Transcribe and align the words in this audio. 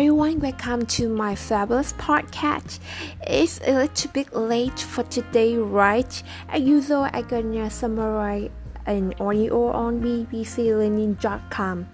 everyone, 0.00 0.40
welcome 0.40 0.86
to 0.86 1.10
my 1.10 1.34
fabulous 1.34 1.92
podcast. 1.92 2.78
It's 3.26 3.60
a 3.66 3.74
little 3.74 4.10
bit 4.12 4.34
late 4.34 4.80
for 4.80 5.02
today, 5.02 5.58
right? 5.58 6.22
As 6.48 6.62
usual, 6.62 7.06
I'm 7.12 7.28
gonna 7.28 7.68
summarize 7.68 8.48
an 8.86 9.12
audio 9.20 9.70
on 9.70 10.00
bbclearning.com. 10.00 11.86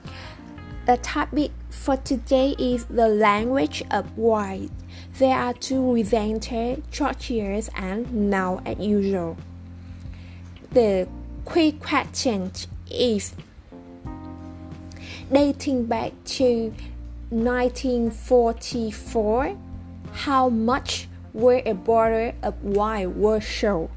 The 0.87 0.97
topic 0.99 1.51
for 1.69 1.97
today 1.97 2.55
is 2.61 2.85
the 2.85 3.09
language 3.09 3.83
of 3.91 4.17
why. 4.17 4.69
There 5.19 5.37
are 5.37 5.53
two 5.53 5.83
presenters, 5.83 6.89
Georgina 6.93 7.61
and 7.75 8.31
now 8.31 8.63
as 8.65 8.79
usual. 8.79 9.37
The 10.71 11.09
quick 11.45 11.81
question 11.81 12.53
is 12.89 13.35
dating 15.29 15.87
back 15.87 16.13
to 16.27 16.73
1944, 17.31 19.59
how 20.13 20.49
much 20.49 21.09
were 21.33 21.61
a 21.67 21.73
bottle 21.73 22.33
of 22.43 22.63
wine 22.63 23.19
was 23.19 23.45
sold? 23.47 23.91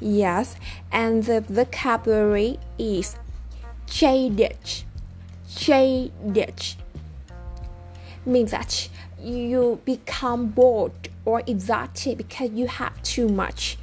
Yes, 0.00 0.56
and 0.90 1.24
the 1.24 1.42
vocabulary 1.42 2.58
is 2.78 3.16
jaded. 3.86 4.56
Jaded 5.48 6.74
means 8.24 8.50
that 8.50 8.88
you 9.20 9.80
become 9.84 10.48
bored 10.48 11.08
or 11.24 11.42
exhausted 11.46 12.18
because 12.18 12.50
you 12.50 12.66
have 12.66 13.00
too 13.02 13.28
much. 13.28 13.78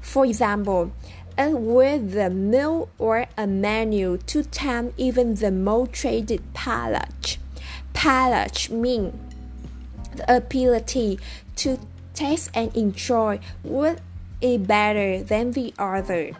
For 0.00 0.26
example, 0.26 0.92
and 1.36 1.74
with 1.74 2.12
the 2.12 2.30
meal 2.30 2.88
or 2.98 3.26
a 3.36 3.46
menu 3.46 4.18
to 4.26 4.42
tempt 4.42 4.98
even 4.98 5.36
the 5.36 5.50
most 5.50 5.92
traded 5.92 6.42
palate. 6.52 7.38
Palate 8.02 8.68
means 8.68 9.14
the 10.16 10.36
ability 10.36 11.20
to 11.54 11.78
taste 12.14 12.50
and 12.52 12.76
enjoy 12.76 13.38
what 13.62 14.00
is 14.40 14.58
better 14.58 15.22
than 15.22 15.52
the 15.52 15.72
other. 15.78 16.32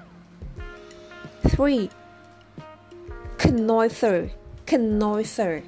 3. 1.47 1.89
Connoisseur. 3.39 4.33
Connoisseur. 4.67 5.63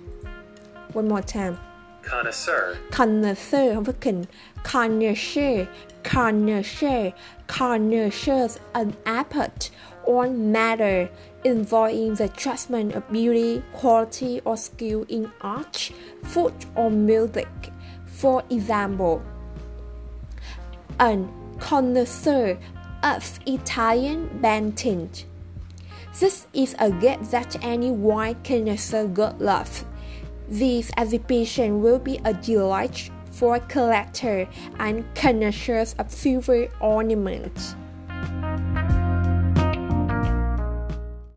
One 0.94 1.06
more 1.06 1.22
time. 1.22 1.60
Connoisseur. 2.10 2.76
Connoisseur 2.90 3.84
phải 3.84 3.94
con. 4.00 4.24
Connoisseur. 4.62 5.66
Connoisseur. 6.02 7.12
Connoisseurs 7.46 8.58
an 8.74 8.92
appetite 9.04 9.70
on 10.06 10.52
matter 10.52 11.08
involving 11.44 12.14
the 12.14 12.28
judgment 12.28 12.94
of 12.94 13.10
beauty, 13.10 13.62
quality, 13.72 14.40
or 14.44 14.56
skill 14.56 15.04
in 15.08 15.30
art, 15.40 15.90
food, 16.22 16.54
or 16.74 16.90
music. 16.90 17.48
For 18.06 18.42
example, 18.50 19.22
an 20.98 21.28
connoisseur 21.58 22.58
of 23.02 23.40
Italian 23.46 24.38
painting. 24.42 25.10
This 26.18 26.46
is 26.52 26.74
a 26.78 26.90
gift 26.90 27.30
that 27.32 27.56
any 27.62 27.90
wine 27.90 28.36
connoisseur 28.44 29.06
would 29.06 29.40
love. 29.40 29.84
This 30.48 30.90
exhibition 30.96 31.82
will 31.82 31.98
be 31.98 32.20
a 32.24 32.34
delight 32.34 33.10
for 33.30 33.58
collectors 33.60 34.46
and 34.78 35.04
connoisseurs 35.14 35.94
of 35.98 36.10
silver 36.10 36.68
ornaments. 36.80 37.74